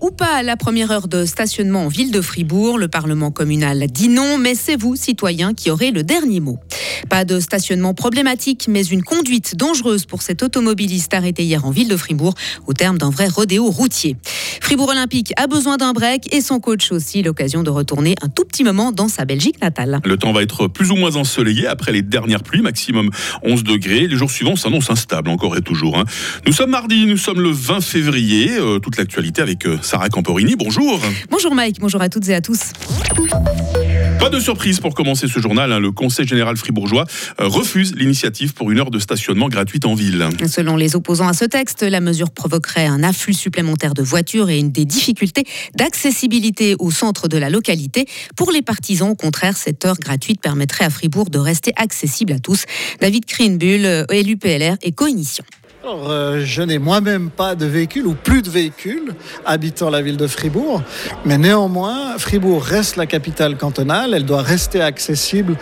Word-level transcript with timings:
Ou 0.00 0.10
pas 0.10 0.42
la 0.42 0.56
première 0.56 0.90
heure 0.90 1.08
de 1.08 1.24
stationnement 1.24 1.86
en 1.86 1.88
ville 1.88 2.10
de 2.10 2.20
Fribourg, 2.20 2.78
le 2.78 2.88
Parlement 2.88 3.30
communal 3.30 3.86
dit 3.90 4.08
non, 4.08 4.36
mais 4.36 4.54
c'est 4.54 4.76
vous, 4.76 4.96
citoyens, 4.96 5.54
qui 5.54 5.70
aurez 5.70 5.90
le 5.90 6.02
dernier 6.02 6.40
mot. 6.40 6.58
Pas 7.08 7.24
de 7.24 7.40
stationnement 7.40 7.94
problématique, 7.94 8.66
mais 8.68 8.84
une 8.84 9.02
conduite 9.02 9.56
dangereuse 9.56 10.04
pour 10.04 10.22
cet 10.22 10.42
automobiliste 10.42 11.14
arrêté 11.14 11.44
hier 11.44 11.64
en 11.64 11.70
ville 11.70 11.88
de 11.88 11.96
Fribourg, 11.96 12.34
au 12.66 12.72
terme 12.72 12.98
d'un 12.98 13.10
vrai 13.10 13.28
rodéo 13.28 13.70
routier. 13.70 14.16
Fribourg 14.60 14.90
Olympique 14.90 15.32
a 15.36 15.46
besoin 15.46 15.76
d'un 15.76 15.92
break 15.92 16.34
et 16.34 16.40
son 16.40 16.60
coach 16.60 16.92
aussi, 16.92 17.22
l'occasion 17.22 17.62
de 17.62 17.70
retourner 17.70 18.14
un 18.20 18.28
tout 18.28 18.44
petit 18.44 18.64
moment 18.64 18.92
dans 18.92 19.08
sa 19.08 19.24
Belgique 19.24 19.60
natale. 19.62 20.00
Le 20.04 20.16
temps 20.16 20.32
va 20.32 20.42
être 20.42 20.66
plus 20.66 20.90
ou 20.90 20.96
moins 20.96 21.16
ensoleillé 21.16 21.66
après 21.66 21.92
les 21.92 22.02
dernières 22.02 22.42
pluies, 22.42 22.62
maximum 22.62 23.10
11 23.42 23.64
degrés. 23.64 24.06
Les 24.06 24.16
jours 24.16 24.30
suivants 24.30 24.56
s'annoncent 24.56 24.92
instables 24.92 25.30
encore 25.30 25.56
et 25.56 25.62
toujours. 25.62 25.96
Hein. 25.98 26.04
Nous 26.46 26.52
sommes 26.52 26.70
mardi, 26.70 27.06
nous 27.06 27.16
sommes 27.16 27.40
le 27.40 27.50
20 27.50 27.80
février. 27.80 28.50
Euh, 28.58 28.78
toute 28.78 28.96
l'actualité 28.96 29.42
avec 29.42 29.66
Sarah 29.82 30.08
Camporini. 30.08 30.56
Bonjour. 30.56 31.00
Bonjour 31.30 31.54
Mike, 31.54 31.80
bonjour 31.80 32.00
à 32.00 32.08
toutes 32.08 32.28
et 32.28 32.34
à 32.34 32.40
tous. 32.40 32.72
Pas 34.18 34.30
de 34.30 34.40
surprise 34.40 34.80
pour 34.80 34.94
commencer 34.94 35.28
ce 35.28 35.40
journal. 35.40 35.72
Hein. 35.72 35.80
Le 35.80 35.92
Conseil 35.92 36.26
général 36.26 36.56
fribourgeois 36.56 37.04
euh, 37.40 37.46
refuse 37.46 37.94
l'initiative 37.94 38.52
pour 38.52 38.70
une 38.70 38.80
heure 38.80 38.90
de 38.90 38.98
stationnement 38.98 39.48
gratuite 39.48 39.86
en 39.86 39.94
ville. 39.94 40.28
Selon 40.46 40.76
les 40.76 40.96
opposants 40.96 41.28
à 41.28 41.32
ce 41.32 41.44
texte, 41.44 41.82
la 41.82 42.00
mesure 42.00 42.30
provoquerait 42.30 42.86
un 42.86 43.02
afflux 43.02 43.34
supplémentaire 43.34 43.94
de 43.94 44.02
voitures 44.02 44.50
et 44.50 44.58
une 44.58 44.72
des 44.72 44.84
difficultés 44.84 45.44
d'accessibilité 45.76 46.74
au 46.78 46.90
centre 46.90 47.28
de 47.28 47.38
la 47.38 47.48
localité. 47.48 48.06
Pour 48.36 48.50
les 48.50 48.62
partisans, 48.62 49.10
au 49.10 49.16
contraire, 49.16 49.56
cette 49.56 49.84
heure 49.84 49.98
gratuite 49.98 50.40
permettrait 50.40 50.84
à 50.84 50.90
Fribourg 50.90 51.30
de 51.30 51.38
rester 51.38 51.72
accessible 51.76 52.32
à 52.32 52.38
tous. 52.38 52.64
David 53.00 53.24
Krinbull, 53.24 53.84
euh, 53.84 54.04
élu 54.10 54.36
PLR 54.36 54.76
et 54.82 54.92
co-initiant. 54.92 55.44
Alors, 55.88 56.10
euh, 56.10 56.42
je 56.44 56.60
n'ai 56.60 56.78
moi-même 56.78 57.30
pas 57.30 57.54
de 57.54 57.64
véhicule 57.64 58.06
ou 58.06 58.12
plus 58.12 58.42
de 58.42 58.50
véhicules 58.50 59.14
habitant 59.46 59.88
la 59.88 60.02
ville 60.02 60.18
de 60.18 60.26
Fribourg, 60.26 60.82
mais 61.24 61.38
néanmoins, 61.38 62.18
Fribourg 62.18 62.62
reste 62.62 62.96
la 62.96 63.06
capitale 63.06 63.56
cantonale, 63.56 64.12
elle 64.12 64.26
doit 64.26 64.42
rester 64.42 64.82
accessible 64.82 65.56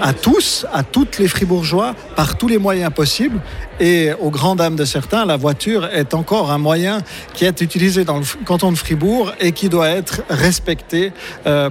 à 0.00 0.12
tous, 0.12 0.64
à 0.72 0.84
toutes 0.84 1.18
les 1.18 1.26
Fribourgeois, 1.26 1.96
par 2.14 2.38
tous 2.38 2.46
les 2.46 2.58
moyens 2.58 2.92
possibles. 2.92 3.40
Et 3.80 4.10
aux 4.20 4.30
grandes 4.30 4.58
dames 4.58 4.76
de 4.76 4.84
certains, 4.84 5.24
la 5.24 5.36
voiture 5.36 5.86
est 5.86 6.14
encore 6.14 6.52
un 6.52 6.58
moyen 6.58 7.02
qui 7.32 7.44
est 7.44 7.60
utilisé 7.60 8.04
dans 8.04 8.18
le 8.18 8.24
canton 8.44 8.70
de 8.70 8.78
Fribourg 8.78 9.32
et 9.40 9.50
qui 9.50 9.68
doit 9.68 9.88
être 9.88 10.22
respecté 10.28 11.12
euh, 11.46 11.68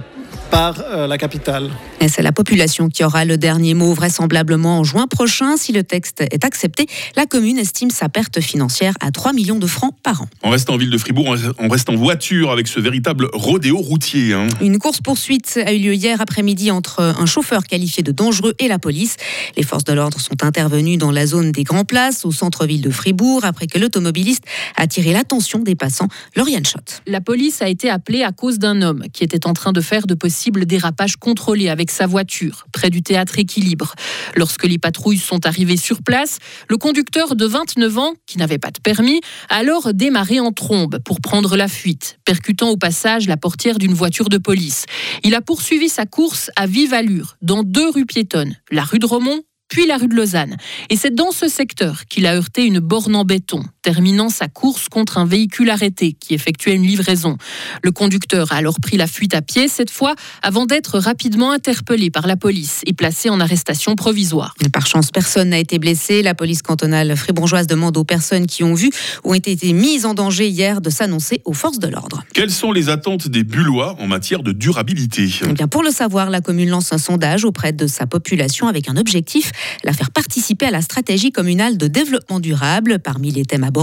par 0.50 0.80
euh, 0.80 1.06
la 1.06 1.18
capitale. 1.18 1.70
Et 2.00 2.08
c'est 2.08 2.22
la 2.22 2.32
population 2.32 2.88
qui 2.88 3.02
aura 3.02 3.24
le 3.24 3.38
dernier 3.38 3.74
mot, 3.74 3.94
vraisemblablement 3.94 4.78
en 4.78 4.84
juin 4.84 5.06
prochain. 5.06 5.56
Si 5.56 5.72
le 5.72 5.84
texte 5.84 6.20
est 6.20 6.44
accepté, 6.44 6.86
la 7.16 7.26
commune 7.26 7.58
estime 7.58 7.90
sa 7.94 8.08
perte 8.08 8.40
financière 8.40 8.94
à 9.00 9.10
3 9.10 9.32
millions 9.32 9.58
de 9.58 9.66
francs 9.66 9.94
par 10.02 10.22
an. 10.22 10.28
On 10.42 10.50
reste 10.50 10.68
en 10.70 10.76
ville 10.76 10.90
de 10.90 10.98
Fribourg, 10.98 11.36
on 11.58 11.68
reste 11.68 11.88
en 11.88 11.96
voiture 11.96 12.50
avec 12.50 12.66
ce 12.68 12.80
véritable 12.80 13.28
rodéo 13.32 13.78
routier. 13.78 14.34
Hein. 14.34 14.48
Une 14.60 14.78
course-poursuite 14.78 15.58
a 15.64 15.72
eu 15.72 15.78
lieu 15.78 15.94
hier 15.94 16.20
après-midi 16.20 16.70
entre 16.70 17.00
un 17.00 17.26
chauffeur 17.26 17.64
qualifié 17.64 18.02
de 18.02 18.12
dangereux 18.12 18.54
et 18.58 18.68
la 18.68 18.78
police. 18.78 19.16
Les 19.56 19.62
forces 19.62 19.84
de 19.84 19.92
l'ordre 19.92 20.20
sont 20.20 20.42
intervenues 20.42 20.96
dans 20.96 21.10
la 21.10 21.26
zone 21.26 21.52
des 21.52 21.64
Grands 21.64 21.84
Places, 21.84 22.24
au 22.24 22.32
centre-ville 22.32 22.82
de 22.82 22.90
Fribourg, 22.90 23.44
après 23.44 23.66
que 23.66 23.78
l'automobiliste 23.78 24.44
a 24.76 24.82
attiré 24.82 25.12
l'attention 25.12 25.60
des 25.60 25.74
passants. 25.74 26.08
Lauriane 26.36 26.66
Schott. 26.66 27.02
La 27.06 27.20
police 27.20 27.62
a 27.62 27.68
été 27.68 27.88
appelée 27.88 28.22
à 28.22 28.32
cause 28.32 28.58
d'un 28.58 28.82
homme 28.82 29.04
qui 29.12 29.24
était 29.24 29.46
en 29.46 29.52
train 29.52 29.72
de 29.72 29.80
faire 29.80 30.06
de 30.06 30.14
possibles 30.14 30.66
dérapages 30.66 31.16
contrôlés 31.16 31.68
avec 31.68 31.90
sa 31.90 32.06
voiture, 32.06 32.66
près 32.72 32.90
du 32.90 33.02
théâtre 33.02 33.38
Équilibre. 33.38 33.94
Lorsque 34.36 34.64
les 34.64 34.78
patrouilles 34.78 35.18
sont 35.18 35.46
arrivées 35.46 35.76
sur 35.76 36.02
place, 36.02 36.38
le 36.68 36.76
conducteur 36.76 37.36
de 37.36 37.46
29 37.46 37.83
qui 38.26 38.38
n'avait 38.38 38.58
pas 38.58 38.70
de 38.70 38.80
permis, 38.80 39.20
a 39.48 39.56
alors 39.56 39.94
démarré 39.94 40.40
en 40.40 40.52
trombe 40.52 40.98
pour 41.04 41.20
prendre 41.20 41.56
la 41.56 41.68
fuite, 41.68 42.18
percutant 42.24 42.70
au 42.70 42.76
passage 42.76 43.26
la 43.26 43.36
portière 43.36 43.78
d'une 43.78 43.94
voiture 43.94 44.28
de 44.28 44.38
police. 44.38 44.86
Il 45.22 45.34
a 45.34 45.40
poursuivi 45.40 45.88
sa 45.88 46.06
course 46.06 46.50
à 46.56 46.66
vive 46.66 46.94
allure 46.94 47.36
dans 47.42 47.62
deux 47.62 47.90
rues 47.90 48.06
piétonnes, 48.06 48.56
la 48.70 48.84
rue 48.84 48.98
de 48.98 49.06
Romont 49.06 49.42
puis 49.68 49.86
la 49.86 49.96
rue 49.96 50.08
de 50.08 50.14
Lausanne. 50.14 50.56
Et 50.90 50.96
c'est 50.96 51.14
dans 51.14 51.32
ce 51.32 51.48
secteur 51.48 52.04
qu'il 52.06 52.26
a 52.26 52.36
heurté 52.36 52.64
une 52.64 52.78
borne 52.78 53.16
en 53.16 53.24
béton, 53.24 53.64
terminant 53.84 54.30
sa 54.30 54.48
course 54.48 54.88
contre 54.88 55.18
un 55.18 55.26
véhicule 55.26 55.68
arrêté 55.68 56.16
qui 56.18 56.32
effectuait 56.32 56.74
une 56.74 56.86
livraison. 56.86 57.36
Le 57.82 57.92
conducteur 57.92 58.50
a 58.50 58.56
alors 58.56 58.80
pris 58.80 58.96
la 58.96 59.06
fuite 59.06 59.34
à 59.34 59.42
pied, 59.42 59.68
cette 59.68 59.90
fois, 59.90 60.14
avant 60.42 60.64
d'être 60.64 60.98
rapidement 60.98 61.52
interpellé 61.52 62.10
par 62.10 62.26
la 62.26 62.36
police 62.36 62.80
et 62.86 62.94
placé 62.94 63.28
en 63.28 63.40
arrestation 63.40 63.94
provisoire. 63.94 64.54
Par 64.72 64.86
chance, 64.86 65.10
personne 65.10 65.50
n'a 65.50 65.58
été 65.58 65.78
blessé. 65.78 66.22
La 66.22 66.34
police 66.34 66.62
cantonale 66.62 67.14
fribourgeoise 67.14 67.66
demande 67.66 67.98
aux 67.98 68.04
personnes 68.04 68.46
qui 68.46 68.64
ont 68.64 68.72
vu 68.72 68.90
ou 69.22 69.32
ont 69.32 69.34
été 69.34 69.72
mises 69.74 70.06
en 70.06 70.14
danger 70.14 70.48
hier 70.48 70.80
de 70.80 70.88
s'annoncer 70.88 71.42
aux 71.44 71.52
forces 71.52 71.78
de 71.78 71.88
l'ordre. 71.88 72.24
Quelles 72.32 72.50
sont 72.50 72.72
les 72.72 72.88
attentes 72.88 73.28
des 73.28 73.44
Bullois 73.44 73.96
en 74.00 74.06
matière 74.06 74.42
de 74.42 74.52
durabilité? 74.52 75.28
Eh 75.46 75.52
bien, 75.52 75.68
Pour 75.68 75.82
le 75.82 75.90
savoir, 75.90 76.30
la 76.30 76.40
commune 76.40 76.70
lance 76.70 76.92
un 76.92 76.98
sondage 76.98 77.44
auprès 77.44 77.72
de 77.72 77.86
sa 77.86 78.06
population 78.06 78.66
avec 78.66 78.88
un 78.88 78.96
objectif 78.96 79.52
la 79.82 79.92
faire 79.92 80.10
participer 80.10 80.66
à 80.66 80.70
la 80.70 80.80
stratégie 80.80 81.32
communale 81.32 81.76
de 81.76 81.86
développement 81.86 82.40
durable. 82.40 82.98
Parmi 82.98 83.30
les 83.30 83.44
thèmes 83.44 83.64
abordés, 83.64 83.73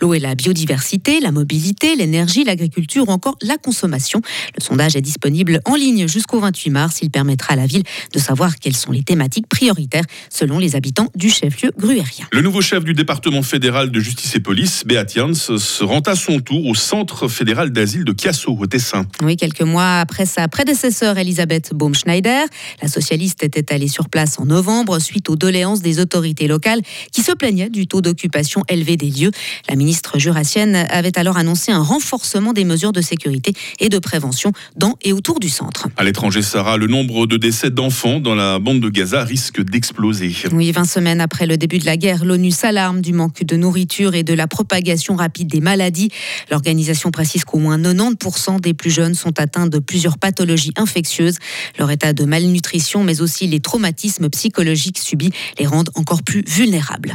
l'eau 0.00 0.14
et 0.14 0.18
la 0.18 0.34
biodiversité, 0.34 1.20
la 1.20 1.32
mobilité, 1.32 1.96
l'énergie, 1.96 2.44
l'agriculture 2.44 3.08
ou 3.08 3.12
encore 3.12 3.36
la 3.42 3.56
consommation. 3.56 4.20
Le 4.56 4.62
sondage 4.62 4.96
est 4.96 5.00
disponible 5.00 5.60
en 5.64 5.74
ligne 5.74 6.08
jusqu'au 6.08 6.40
28 6.40 6.70
mars. 6.70 6.98
Il 7.02 7.10
permettra 7.10 7.54
à 7.54 7.56
la 7.56 7.66
ville 7.66 7.82
de 8.12 8.18
savoir 8.18 8.56
quelles 8.56 8.76
sont 8.76 8.92
les 8.92 9.02
thématiques 9.02 9.48
prioritaires 9.48 10.04
selon 10.30 10.58
les 10.58 10.76
habitants 10.76 11.08
du 11.14 11.30
chef-lieu 11.30 11.70
gruérien. 11.78 12.26
Le 12.32 12.40
nouveau 12.40 12.60
chef 12.60 12.84
du 12.84 12.94
département 12.94 13.42
fédéral 13.42 13.90
de 13.90 14.00
justice 14.00 14.34
et 14.34 14.40
police, 14.40 14.84
Beat 14.86 15.14
Jans, 15.14 15.34
se 15.34 15.84
rend 15.84 16.00
à 16.00 16.14
son 16.14 16.40
tour 16.40 16.66
au 16.66 16.74
centre 16.74 17.28
fédéral 17.28 17.70
d'asile 17.70 18.04
de 18.04 18.14
Chiasso, 18.18 18.56
au 18.58 18.66
Tessin. 18.66 19.06
Oui, 19.22 19.36
quelques 19.36 19.62
mois 19.62 19.98
après 20.00 20.26
sa 20.26 20.48
prédécesseur 20.48 21.18
Elisabeth 21.18 21.72
Baumschneider, 21.74 22.44
la 22.82 22.88
socialiste 22.88 23.42
était 23.42 23.72
allée 23.72 23.88
sur 23.88 24.08
place 24.08 24.38
en 24.38 24.46
novembre 24.46 24.98
suite 24.98 25.28
aux 25.30 25.36
doléances 25.36 25.80
des 25.80 26.00
autorités 26.00 26.48
locales 26.48 26.80
qui 27.12 27.22
se 27.22 27.32
plaignaient 27.32 27.70
du 27.70 27.86
taux 27.86 28.00
d'occupation 28.00 28.62
élevé 28.68 28.96
des 28.96 29.10
lieux. 29.10 29.25
La 29.68 29.76
ministre 29.76 30.18
jurassienne 30.18 30.74
avait 30.90 31.18
alors 31.18 31.36
annoncé 31.36 31.72
un 31.72 31.82
renforcement 31.82 32.52
des 32.52 32.64
mesures 32.64 32.92
de 32.92 33.00
sécurité 33.00 33.52
et 33.80 33.88
de 33.88 33.98
prévention 33.98 34.52
dans 34.76 34.96
et 35.02 35.12
autour 35.12 35.40
du 35.40 35.48
centre. 35.48 35.88
À 35.96 36.04
l'étranger, 36.04 36.42
Sarah, 36.42 36.76
le 36.76 36.86
nombre 36.86 37.26
de 37.26 37.36
décès 37.36 37.70
d'enfants 37.70 38.20
dans 38.20 38.34
la 38.34 38.58
bande 38.58 38.80
de 38.80 38.88
Gaza 38.88 39.24
risque 39.24 39.62
d'exploser. 39.62 40.34
Oui, 40.52 40.72
20 40.72 40.84
semaines 40.84 41.20
après 41.20 41.46
le 41.46 41.56
début 41.56 41.78
de 41.78 41.86
la 41.86 41.96
guerre, 41.96 42.24
l'ONU 42.24 42.50
s'alarme 42.50 43.00
du 43.00 43.12
manque 43.12 43.44
de 43.44 43.56
nourriture 43.56 44.14
et 44.14 44.22
de 44.22 44.34
la 44.34 44.46
propagation 44.46 45.16
rapide 45.16 45.48
des 45.48 45.60
maladies. 45.60 46.10
L'organisation 46.50 47.10
précise 47.10 47.44
qu'au 47.44 47.58
moins 47.58 47.78
90% 47.78 48.60
des 48.60 48.74
plus 48.74 48.90
jeunes 48.90 49.14
sont 49.14 49.38
atteints 49.40 49.66
de 49.66 49.78
plusieurs 49.78 50.18
pathologies 50.18 50.72
infectieuses. 50.76 51.38
Leur 51.78 51.90
état 51.90 52.12
de 52.12 52.24
malnutrition, 52.24 53.04
mais 53.04 53.20
aussi 53.20 53.46
les 53.46 53.60
traumatismes 53.60 54.28
psychologiques 54.30 54.98
subis 54.98 55.30
les 55.58 55.66
rendent 55.66 55.90
encore 55.94 56.22
plus 56.22 56.44
vulnérables. 56.46 57.14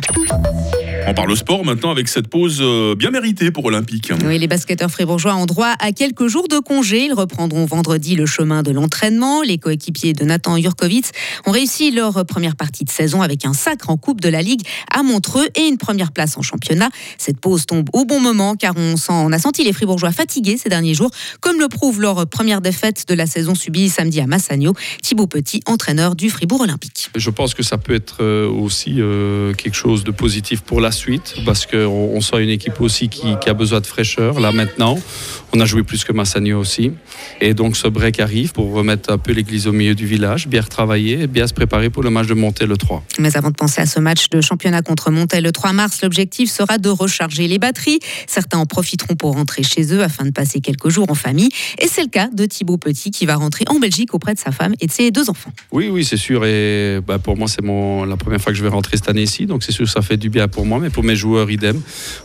On 1.08 1.14
parle 1.14 1.36
sport 1.36 1.66
maintenant 1.66 1.92
avec 1.92 2.08
cette 2.08 2.28
pause 2.28 2.60
euh, 2.62 2.96
bien 2.96 3.12
méritée 3.12 3.50
pour 3.50 3.66
Olympique. 3.66 4.12
Oui, 4.26 4.38
les 4.38 4.48
basketteurs 4.48 4.92
fribourgeois 4.92 5.36
ont 5.36 5.46
droit 5.46 5.74
à 5.80 5.92
quelques 5.92 6.28
jours 6.28 6.48
de 6.48 6.60
congé. 6.60 7.06
Ils 7.06 7.14
reprendront 7.14 7.66
vendredi 7.66 8.16
le 8.16 8.26
chemin 8.26 8.62
de 8.62 8.72
l'entraînement. 8.72 9.42
Les 9.42 9.58
coéquipiers 9.58 10.14
de 10.14 10.24
Nathan 10.24 10.58
Jurkovic 10.58 11.08
ont 11.46 11.52
réussi 11.52 11.92
leur 11.92 12.26
première 12.26 12.56
partie 12.56 12.86
de 12.86 12.90
saison 12.90 13.22
avec 13.22 13.46
un 13.46 13.54
sacre 13.54 13.90
en 13.90 13.98
Coupe 13.98 14.22
de 14.22 14.30
la 14.30 14.42
Ligue 14.42 14.62
à 14.94 15.02
Montreux 15.02 15.48
et 15.56 15.68
une 15.68 15.78
première 15.78 16.12
place 16.12 16.38
en 16.38 16.42
championnat. 16.42 16.90
Cette 17.18 17.40
pause 17.40 17.66
tombe 17.66 17.90
au 17.94 18.06
bon 18.06 18.20
moment 18.20 18.56
car 18.56 18.74
on, 18.78 18.96
sent, 18.96 19.12
on 19.12 19.32
a 19.32 19.40
senti 19.40 19.64
les 19.64 19.74
fribourgeois 19.74 20.12
fatigués 20.12 20.58
ces 20.58 20.70
derniers 20.70 20.94
jours, 20.94 21.12
comme 21.40 21.60
le 21.60 21.68
prouve 21.68 22.00
leur 22.00 22.28
première 22.28 22.62
défaite 22.62 23.06
de 23.08 23.16
la 23.16 23.26
saison 23.26 23.56
subie 23.56 23.90
samedi 23.90 24.22
à 24.22 24.28
Massagno. 24.28 24.74
Thibaut 25.02 25.28
Petit, 25.28 25.62
entraîneur 25.66 26.16
du 26.16 26.30
Fribourg 26.30 26.62
Olympique. 26.62 27.10
Je 27.16 27.30
pense 27.30 27.54
que 27.54 27.64
ça 27.64 27.78
peut 27.78 27.96
être 27.96 28.18
euh, 28.22 28.48
aussi 28.48 28.96
euh, 29.00 29.54
quelque 29.54 29.76
chose 29.76 30.04
de 30.04 30.12
positif 30.12 30.62
pour 30.62 30.80
la 30.80 30.91
suite 30.92 31.36
parce 31.46 31.66
qu'on 31.66 32.12
on 32.14 32.22
sent 32.22 32.44
une 32.44 32.50
équipe 32.50 32.80
aussi 32.82 33.10
qui, 33.10 33.36
a 33.46 33.54
besoin 33.54 33.82
de 33.82 33.88
fraîcheur 33.88 34.40
là 34.40 34.52
maintenant. 34.52 34.98
On 35.54 35.60
a 35.60 35.66
joué 35.66 35.84
plus 35.84 36.04
que 36.04 36.14
Massagno 36.14 36.60
aussi. 36.60 36.94
Et 37.42 37.54
donc 37.54 37.76
ce 37.76 37.88
break 37.88 38.20
arrive 38.20 38.54
pour 38.54 38.72
remettre 38.72 39.12
un 39.12 39.18
peu 39.18 39.34
l'église 39.34 39.68
au 39.68 39.74
milieu 39.74 39.96
du 39.96 40.06
village, 40.06 40.48
bien 40.48 40.62
retravailler 40.62 41.22
et 41.22 41.28
bien 41.28 41.48
se 41.48 41.54
préparer 41.54 41.90
pour 41.90 42.04
le 42.04 42.10
match 42.10 42.28
de 42.28 42.34
Monté 42.34 42.66
le 42.66 42.78
3. 42.78 43.04
Mais 43.20 43.36
avant 43.36 43.50
de 43.50 43.56
penser 43.56 43.82
à 43.82 43.86
ce 43.86 44.00
match 44.00 44.30
de 44.30 44.40
championnat 44.40 44.82
contre 44.82 45.12
Monté 45.12 45.42
le 45.42 45.52
3 45.52 45.74
mars, 45.74 46.02
l'objectif 46.02 46.50
sera 46.50 46.78
de 46.78 46.90
recharger 46.90 47.48
les 47.48 47.60
batteries. 47.60 48.00
Certains 48.28 48.60
en 48.60 48.66
profiteront 48.66 49.16
pour 49.16 49.34
rentrer 49.34 49.64
chez 49.64 49.94
eux 49.94 50.04
afin 50.04 50.26
de 50.26 50.32
passer 50.32 50.62
quelques 50.62 50.90
jours 50.90 51.08
en 51.10 51.16
famille. 51.16 51.50
Et 51.80 51.88
c'est 51.88 52.04
le 52.04 52.10
cas 52.10 52.28
de 52.28 52.46
Thibaut 52.46 52.78
Petit 52.78 53.12
qui 53.12 53.26
va 53.26 53.36
rentrer 53.36 53.66
en 53.68 53.80
Belgique 53.80 54.14
auprès 54.14 54.34
de 54.34 54.40
sa 54.40 54.52
femme 54.52 54.74
et 54.80 54.88
de 54.88 54.92
ses 54.92 55.12
deux 55.12 55.30
enfants. 55.30 55.52
Oui, 55.72 55.90
oui, 55.90 56.06
c'est 56.06 56.18
sûr. 56.18 56.46
Et 56.46 57.00
bah, 57.06 57.20
pour 57.20 57.38
moi, 57.38 57.48
c'est 57.48 57.64
mon, 57.64 58.06
la 58.06 58.18
première 58.18 58.40
fois 58.40 58.52
que 58.52 58.58
je 58.58 58.64
vais 58.64 58.70
rentrer 58.70 58.98
cette 58.98 59.10
année-ci. 59.10 59.46
Donc 59.46 59.64
c'est 59.64 59.72
sûr 59.72 59.86
que 59.86 59.92
ça 59.92 60.02
fait 60.02 60.18
du 60.18 60.30
bien 60.30 60.48
pour 60.48 60.66
moi, 60.66 60.80
mais 60.82 60.90
pour 60.90 61.04
mes 61.04 61.16
joueurs, 61.16 61.50
idem. 61.50 61.82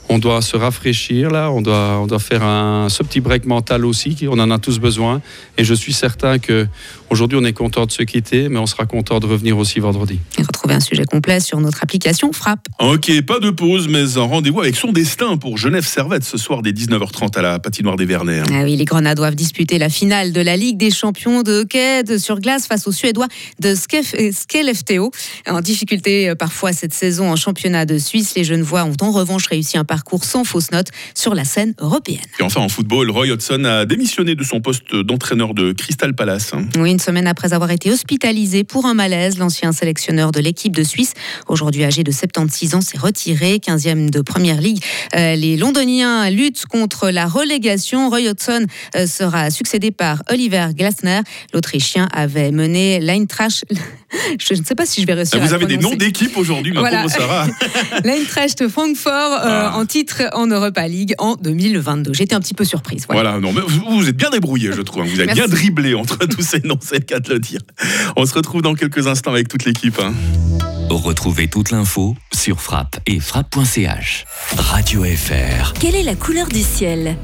On 0.09 0.19
doit 0.19 0.43
se 0.43 0.57
rafraîchir 0.57 1.31
là, 1.31 1.51
on 1.51 1.63
doit, 1.63 1.99
on 2.01 2.07
doit 2.07 2.19
faire 2.19 2.43
un, 2.43 2.89
ce 2.89 3.03
petit 3.03 3.21
break 3.21 3.45
mental 3.45 3.85
aussi, 3.85 4.17
on 4.29 4.39
en 4.39 4.51
a 4.51 4.59
tous 4.59 4.79
besoin. 4.79 5.21
Et 5.57 5.65
je 5.65 5.75
suis 5.75 5.93
certain 5.93 6.39
que 6.39 6.67
Aujourd'hui, 7.09 7.39
on 7.41 7.45
est 7.45 7.53
content 7.53 7.87
de 7.87 7.93
se 7.93 8.03
quitter, 8.03 8.49
mais 8.49 8.59
on 8.59 8.67
sera 8.67 8.85
content 8.85 9.21
de 9.21 9.27
revenir 9.27 9.57
aussi 9.57 9.79
vendredi. 9.79 10.19
Et 10.39 10.43
retrouvez 10.43 10.75
un 10.75 10.81
sujet 10.81 11.05
complet 11.05 11.39
sur 11.39 11.61
notre 11.61 11.83
application 11.83 12.33
Frappe. 12.33 12.67
Ok, 12.81 13.23
pas 13.23 13.39
de 13.39 13.51
pause, 13.51 13.87
mais 13.89 14.19
un 14.19 14.23
rendez-vous 14.23 14.61
avec 14.61 14.75
son 14.75 14.91
destin 14.91 15.37
pour 15.37 15.57
Genève 15.57 15.87
Servette 15.87 16.25
ce 16.25 16.37
soir 16.37 16.63
dès 16.63 16.73
19h30 16.73 17.39
à 17.39 17.43
la 17.43 17.59
patinoire 17.61 17.97
des 17.97 18.07
Vernets. 18.07 18.43
Ah 18.51 18.65
oui, 18.65 18.77
les 18.77 18.85
Grenats 18.85 19.15
doivent 19.15 19.37
disputer 19.37 19.79
la 19.79 19.89
finale 19.89 20.33
de 20.33 20.41
la 20.41 20.57
Ligue 20.57 20.79
des 20.79 20.91
champions 20.91 21.43
de 21.43 21.61
hockey 21.61 22.19
sur 22.19 22.41
glace 22.41 22.67
face 22.67 22.89
aux 22.89 22.93
Suédois 22.93 23.29
de 23.61 23.75
Skellefteå. 23.75 25.11
En 25.47 25.61
difficulté 25.61 26.31
euh, 26.31 26.35
parfois 26.35 26.73
cette 26.73 26.93
saison 26.93 27.31
en 27.31 27.37
championnat 27.37 27.87
de 27.87 27.99
Suisse, 27.99 28.35
les 28.35 28.43
Genevois 28.45 28.85
ont 28.85 28.97
en 29.01 29.13
revanche 29.13 29.47
réussi 29.47 29.79
un 29.79 29.85
parcours 29.85 30.25
sans 30.25 30.45
fausse 30.45 30.73
note 30.73 30.89
sur 31.15 31.35
la 31.35 31.45
scène 31.45 31.75
européenne. 31.79 32.19
Et 32.41 32.43
enfin 32.43 32.61
en 32.61 32.69
football, 32.69 33.11
Roy 33.11 33.31
Hodgson 33.31 33.65
a 33.65 33.85
démissionné 33.85 34.35
de 34.35 34.43
son 34.43 34.61
poste 34.61 34.95
d'entraîneur 34.95 35.55
de 35.55 35.73
Crystal 35.73 36.15
Palace. 36.15 36.53
Oui, 36.79 36.96
une 36.97 37.01
semaine 37.01 37.27
après 37.27 37.53
avoir 37.53 37.71
été 37.73 37.91
hospitalisé 37.91 38.65
pour 38.65 38.87
un 38.87 38.95
malaise, 38.95 39.37
l'ancien 39.37 39.71
sélectionneur 39.73 40.33
de 40.33 40.41
l'équipe 40.41 40.75
de 40.75 40.83
Suisse, 40.83 41.13
aujourd'hui 41.47 41.85
âgé 41.85 42.03
de 42.05 42.11
76 42.11 42.75
ans, 42.75 42.81
s'est 42.81 42.97
retiré, 42.97 43.59
15e 43.59 44.09
de 44.09 44.23
Première 44.23 44.63
Ligue. 44.63 44.83
Euh, 45.15 45.37
les 45.37 45.59
Londoniens 45.59 46.31
luttent 46.31 46.65
contre 46.65 47.11
la 47.11 47.27
relégation. 47.27 48.09
Roy 48.09 48.31
Hodgson 48.31 48.65
euh, 48.95 49.07
sera 49.07 49.51
succédé 49.51 49.91
par 49.91 50.23
Oliver 50.31 50.69
Glasner. 50.75 51.21
L'Autrichien 51.53 52.09
avait 52.15 52.51
mené 52.51 52.99
l'Eintracht. 52.99 53.67
je 54.39 54.55
ne 54.55 54.65
sais 54.65 54.75
pas 54.75 54.87
si 54.87 55.01
je 55.01 55.07
vais 55.07 55.15
réussir. 55.15 55.41
Vous 55.41 55.55
avez 55.55 55.67
des 55.67 55.79
noms 55.79 55.95
d'équipes 55.95 56.37
aujourd'hui, 56.37 56.73
ma 56.73 56.81
voilà. 56.81 57.03
pauvre 57.03 57.15
Sarah. 57.15 57.47
L'Eintracht 58.05 58.69
Francfort 58.69 59.13
euh, 59.13 59.45
ah. 59.47 59.73
en 59.77 59.87
titre 59.87 60.23
en 60.33 60.47
Europa 60.47 60.87
League 60.87 61.15
en 61.19 61.37
2022. 61.37 62.13
J'étais 62.15 62.35
un 62.35 62.41
petit 62.41 62.55
peu 62.55 62.65
surprise. 62.65 63.05
Voilà, 63.09 63.31
voilà 63.31 63.41
non, 63.41 63.53
mais 63.53 63.63
vous, 63.67 63.99
vous, 63.99 64.09
êtes 64.09 64.17
bien 64.17 64.31
débrouillé, 64.31 64.71
je 64.73 64.83
trouve. 64.83 65.03
Hein. 65.03 65.07
Vous 65.09 65.21
avez 65.21 65.33
bien 65.33 65.49
dribblé 65.49 65.95
entre 65.95 66.19
tous 66.27 66.43
ces 66.43 66.61
noms, 66.61 66.79
c'est 66.81 66.99
le 66.99 67.05
cas 67.05 67.21
de 67.21 67.33
le 67.33 67.41
dire. 67.41 67.61
On 68.17 68.25
se 68.27 68.35
retrouve 68.35 68.63
dans 68.63 68.75
quelques 68.75 69.07
instants 69.07 69.33
avec 69.33 69.49
toute 69.49 69.65
l'équipe. 69.65 69.99
Hein. 70.01 70.13
Retrouvez 70.89 71.49
toute 71.49 71.71
l'info 71.71 72.17
sur 72.33 72.61
frappe 72.61 73.01
et 73.07 73.19
frappe.ch. 73.19 74.25
Radio 74.57 75.05
FR. 75.05 75.73
Quelle 75.81 75.97
est 75.97 76.05
la 76.05 76.15
couleur 76.15 76.47
du 76.49 76.63
ciel? 76.63 77.17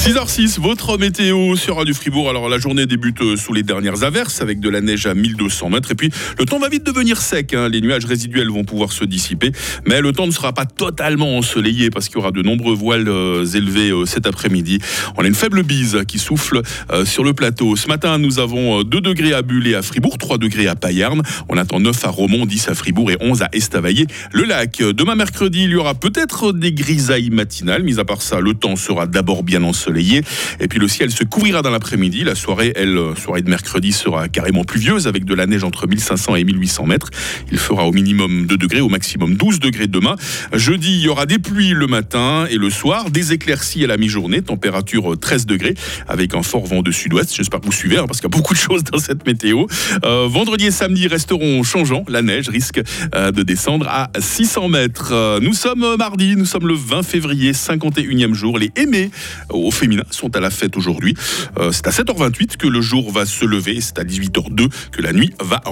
6h06, 0.00 0.58
votre 0.58 0.96
météo 0.96 1.56
sur 1.56 1.76
Radio 1.76 1.92
Fribourg. 1.92 2.30
Alors 2.30 2.48
la 2.48 2.58
journée 2.58 2.86
débute 2.86 3.20
euh, 3.20 3.36
sous 3.36 3.52
les 3.52 3.62
dernières 3.62 4.02
averses 4.02 4.40
avec 4.40 4.58
de 4.58 4.70
la 4.70 4.80
neige 4.80 5.04
à 5.04 5.12
1200 5.12 5.68
mètres. 5.68 5.90
Et 5.90 5.94
puis 5.94 6.10
le 6.38 6.46
temps 6.46 6.58
va 6.58 6.70
vite 6.70 6.86
devenir 6.86 7.20
sec. 7.20 7.52
Hein. 7.52 7.68
Les 7.68 7.82
nuages 7.82 8.06
résiduels 8.06 8.48
vont 8.48 8.64
pouvoir 8.64 8.92
se 8.92 9.04
dissiper. 9.04 9.52
Mais 9.86 10.00
le 10.00 10.12
temps 10.12 10.26
ne 10.26 10.30
sera 10.30 10.54
pas 10.54 10.64
totalement 10.64 11.36
ensoleillé 11.36 11.90
parce 11.90 12.08
qu'il 12.08 12.16
y 12.16 12.18
aura 12.18 12.30
de 12.30 12.40
nombreux 12.40 12.74
voiles 12.74 13.10
euh, 13.10 13.44
élevés 13.44 13.90
euh, 13.90 14.06
cet 14.06 14.26
après-midi. 14.26 14.78
On 15.18 15.24
a 15.24 15.26
une 15.26 15.34
faible 15.34 15.64
bise 15.64 15.98
qui 16.08 16.18
souffle 16.18 16.62
sur 17.04 17.22
le 17.22 17.34
plateau. 17.34 17.76
Ce 17.76 17.86
matin, 17.86 18.16
nous 18.16 18.38
avons 18.38 18.82
2 18.82 19.00
degrés 19.02 19.34
à 19.34 19.42
Bulle 19.42 19.74
à 19.74 19.82
Fribourg, 19.82 20.16
3 20.16 20.38
degrés 20.38 20.66
à 20.66 20.76
Payarn. 20.76 21.20
On 21.50 21.58
attend 21.58 21.78
9 21.78 22.04
à 22.06 22.08
Romont, 22.08 22.46
10 22.46 22.68
à 22.68 22.74
Fribourg 22.74 23.10
et 23.10 23.18
11 23.20 23.42
à 23.42 23.50
Estavayer. 23.52 24.06
Le 24.32 24.44
lac. 24.44 24.78
Demain 24.78 25.14
mercredi, 25.14 25.64
il 25.64 25.70
y 25.70 25.76
aura 25.76 25.94
peut-être 25.94 26.52
des 26.52 26.72
grisailles 26.72 27.28
matinales. 27.28 27.82
Mis 27.82 27.98
à 27.98 28.06
part 28.06 28.22
ça, 28.22 28.40
le 28.40 28.54
temps 28.54 28.76
sera 28.76 29.06
d'abord 29.06 29.42
bien 29.42 29.62
ensoleillé 29.62 29.89
et 29.98 30.68
puis 30.68 30.78
le 30.78 30.88
ciel 30.88 31.10
se 31.10 31.24
couvrira 31.24 31.62
dans 31.62 31.70
l'après-midi. 31.70 32.24
La 32.24 32.34
soirée, 32.34 32.72
euh, 32.76 33.14
soirée 33.16 33.42
de 33.42 33.50
mercredi, 33.50 33.92
sera 33.92 34.28
carrément 34.28 34.64
pluvieuse 34.64 35.06
avec 35.06 35.24
de 35.24 35.34
la 35.34 35.46
neige 35.46 35.64
entre 35.64 35.86
1500 35.86 36.36
et 36.36 36.44
1800 36.44 36.86
mètres. 36.86 37.10
Il 37.50 37.58
fera 37.58 37.86
au 37.86 37.92
minimum 37.92 38.46
2 38.46 38.56
degrés, 38.56 38.80
au 38.80 38.88
maximum 38.88 39.34
12 39.34 39.60
degrés 39.60 39.86
demain. 39.86 40.16
Jeudi, 40.52 40.92
il 40.92 41.00
y 41.00 41.08
aura 41.08 41.26
des 41.26 41.38
pluies 41.38 41.70
le 41.70 41.86
matin 41.86 42.46
et 42.50 42.56
le 42.56 42.70
soir, 42.70 43.10
des 43.10 43.32
éclaircies 43.32 43.84
à 43.84 43.86
la 43.86 43.96
mi-journée, 43.96 44.42
température 44.42 45.18
13 45.18 45.46
degrés 45.46 45.74
avec 46.08 46.34
un 46.34 46.42
fort 46.42 46.66
vent 46.66 46.82
de 46.82 46.90
sud-ouest. 46.90 47.34
J'espère 47.34 47.60
que 47.60 47.66
vous 47.66 47.72
suivez 47.72 47.98
hein, 47.98 48.04
parce 48.06 48.20
qu'il 48.20 48.30
y 48.30 48.34
a 48.34 48.36
beaucoup 48.36 48.54
de 48.54 48.58
choses 48.58 48.84
dans 48.84 48.98
cette 48.98 49.26
météo. 49.26 49.66
Euh, 50.04 50.26
vendredi 50.28 50.66
et 50.66 50.70
samedi 50.70 51.08
resteront 51.08 51.62
changeants. 51.62 52.04
La 52.08 52.22
neige 52.22 52.48
risque 52.48 52.80
euh, 53.14 53.32
de 53.32 53.42
descendre 53.42 53.86
à 53.88 54.10
600 54.18 54.68
mètres. 54.68 55.38
nous 55.40 55.54
sommes 55.54 55.96
mardi, 55.96 56.36
nous 56.36 56.44
sommes 56.44 56.68
le 56.68 56.74
20 56.74 57.02
février, 57.02 57.52
51e 57.52 58.34
jour. 58.34 58.58
Les 58.58 58.70
aimés 58.76 59.10
au 59.50 59.70
féminins 59.80 60.04
sont 60.10 60.36
à 60.36 60.40
la 60.40 60.50
fête 60.50 60.76
aujourd'hui. 60.76 61.14
Euh, 61.58 61.72
c'est 61.72 61.86
à 61.86 61.90
7h28 61.90 62.58
que 62.58 62.66
le 62.66 62.82
jour 62.82 63.10
va 63.10 63.24
se 63.24 63.46
lever, 63.46 63.80
c'est 63.80 63.98
à 63.98 64.04
18h02 64.04 64.68
que 64.92 65.00
la 65.00 65.12
nuit 65.14 65.32
va 65.40 65.62